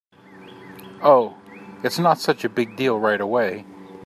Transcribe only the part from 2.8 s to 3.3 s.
right